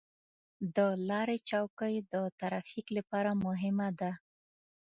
د 0.75 0.77
لارې 1.09 1.37
چوکۍ 1.49 1.95
د 2.13 2.15
ترافیک 2.39 2.87
لپاره 2.97 3.31
مهمه 3.45 3.89
ده. 3.99 4.11